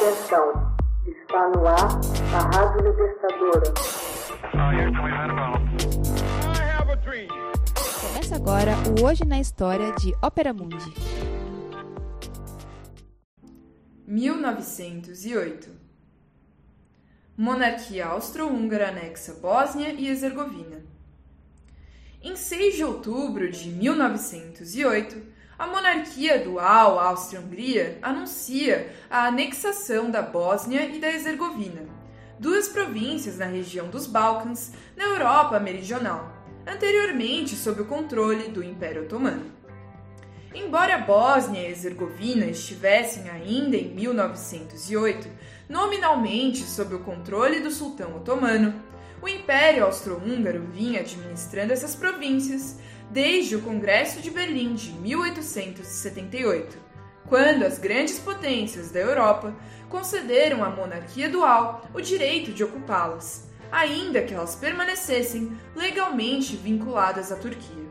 [0.00, 0.76] Atenção,
[1.08, 1.88] está no ar
[2.32, 3.74] a Rádio Libertadora.
[8.00, 10.94] Começa agora o Hoje na História de Ópera Mundi.
[14.06, 15.68] 1908
[17.36, 20.80] Monarquia austro-húngara anexa Bósnia e Herzegovina.
[22.22, 30.84] Em 6 de outubro de 1908, a monarquia dual Áustria-Hungria anuncia a anexação da Bósnia
[30.86, 31.82] e da Herzegovina,
[32.38, 36.32] duas províncias na região dos Balcãs, na Europa Meridional,
[36.64, 39.58] anteriormente sob o controle do Império Otomano.
[40.54, 45.28] Embora a Bósnia e Herzegovina estivessem ainda em 1908
[45.68, 48.80] nominalmente sob o controle do sultão otomano,
[49.20, 52.78] o Império Austro-Húngaro vinha administrando essas províncias
[53.10, 56.78] desde o Congresso de Berlim de 1878,
[57.26, 59.54] quando as grandes potências da Europa
[59.88, 67.36] concederam à monarquia dual o direito de ocupá-las, ainda que elas permanecessem legalmente vinculadas à
[67.36, 67.88] Turquia.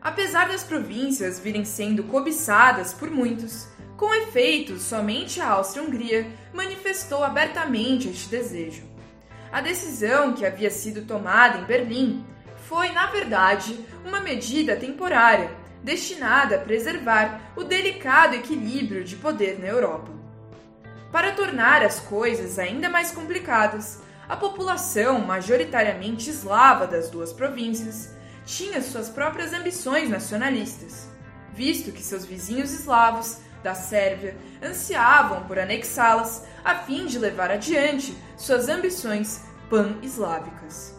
[0.00, 8.08] Apesar das províncias virem sendo cobiçadas por muitos, com efeito, somente a Áustria-Hungria manifestou abertamente
[8.08, 8.84] este desejo.
[9.50, 12.24] A decisão que havia sido tomada em Berlim
[12.68, 15.50] foi, na verdade, uma medida temporária,
[15.82, 20.10] destinada a preservar o delicado equilíbrio de poder na Europa.
[21.10, 28.10] Para tornar as coisas ainda mais complicadas, a população majoritariamente eslava das duas províncias
[28.44, 31.08] tinha suas próprias ambições nacionalistas,
[31.54, 38.14] visto que seus vizinhos eslavos da Sérvia ansiavam por anexá-las a fim de levar adiante
[38.36, 40.97] suas ambições pan-eslávicas.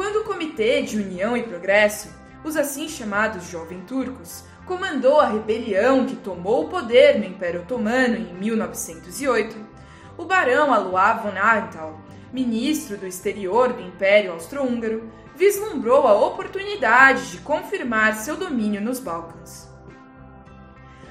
[0.00, 2.08] Quando o Comitê de União e Progresso,
[2.42, 8.16] os assim chamados Jovem Turcos, comandou a rebelião que tomou o poder no Império Otomano
[8.16, 9.54] em 1908,
[10.16, 12.00] o barão Alois von Arntal,
[12.32, 19.68] ministro do exterior do Império Austro-Húngaro, vislumbrou a oportunidade de confirmar seu domínio nos Balcãs.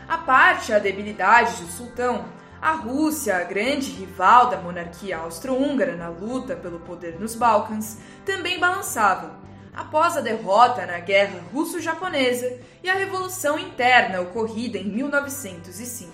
[0.08, 2.26] A parte a debilidade do sultão,
[2.62, 8.60] a Rússia, a grande rival da monarquia austro-húngara na luta pelo poder nos Balcãs, também
[8.60, 9.40] balançava,
[9.74, 16.12] após a derrota na Guerra Russo-Japonesa e a Revolução Interna ocorrida em 1905.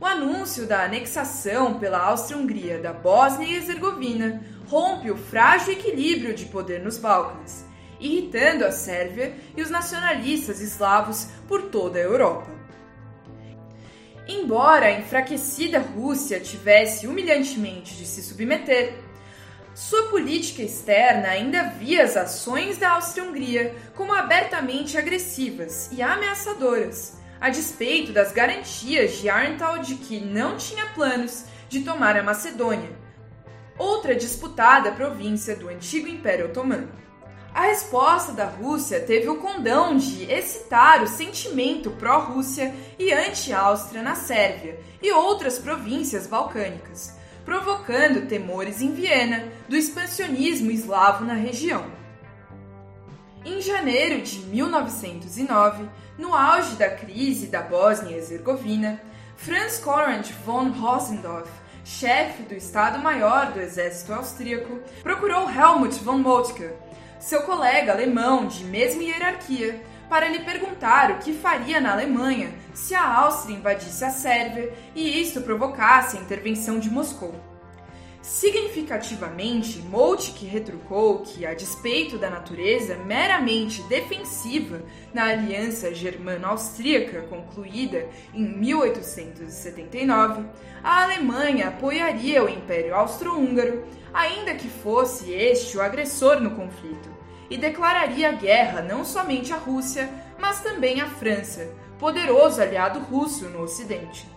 [0.00, 6.46] O anúncio da anexação pela Áustria-Hungria da Bósnia e Herzegovina rompe o frágil equilíbrio de
[6.46, 7.64] poder nos Balcãs,
[8.00, 12.55] irritando a Sérvia e os nacionalistas eslavos por toda a Europa.
[14.46, 18.94] Embora a enfraquecida Rússia tivesse humilhantemente de se submeter,
[19.74, 27.50] sua política externa ainda via as ações da Áustria-Hungria como abertamente agressivas e ameaçadoras, a
[27.50, 32.96] despeito das garantias de Arntal de que não tinha planos de tomar a Macedônia,
[33.76, 36.88] outra disputada província do antigo Império Otomano.
[37.56, 44.14] A resposta da Rússia teve o condão de excitar o sentimento pró-Rússia e anti-Áustria na
[44.14, 47.16] Sérvia e outras províncias balcânicas,
[47.46, 51.86] provocando temores em Viena do expansionismo eslavo na região.
[53.42, 59.00] Em janeiro de 1909, no auge da crise da Bósnia e Herzegovina,
[59.34, 61.50] Franz Konrad von Rosendorf,
[61.86, 66.68] chefe do Estado-Maior do Exército Austríaco, procurou Helmut von Moltke,
[67.18, 72.94] seu colega alemão de mesma hierarquia, para lhe perguntar o que faria na Alemanha se
[72.94, 77.34] a Áustria invadisse a Sérvia e isto provocasse a intervenção de Moscou.
[78.26, 84.82] Significativamente, Moltke retrucou que, a despeito da natureza meramente defensiva
[85.14, 90.44] na aliança germano-austríaca concluída em 1879,
[90.82, 97.08] a Alemanha apoiaria o Império Austro-Húngaro, ainda que fosse este o agressor no conflito,
[97.48, 103.62] e declararia guerra não somente à Rússia, mas também à França, poderoso aliado russo no
[103.62, 104.34] Ocidente.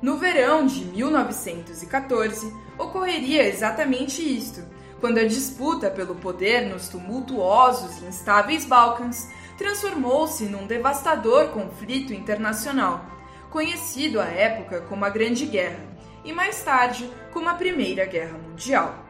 [0.00, 4.62] No verão de 1914, ocorreria exatamente isto,
[5.00, 13.04] quando a disputa pelo poder nos tumultuosos e instáveis Balcãs transformou-se num devastador conflito internacional,
[13.50, 15.84] conhecido à época como a Grande Guerra
[16.24, 19.04] e mais tarde como a Primeira Guerra Mundial.